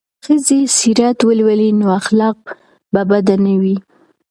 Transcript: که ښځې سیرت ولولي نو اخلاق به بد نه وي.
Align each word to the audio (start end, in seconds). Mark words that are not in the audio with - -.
که 0.09 0.19
ښځې 0.35 0.59
سیرت 0.77 1.19
ولولي 1.23 1.69
نو 1.79 1.87
اخلاق 1.99 2.37
به 2.93 3.01
بد 3.09 3.27
نه 3.45 3.53
وي. 3.61 3.75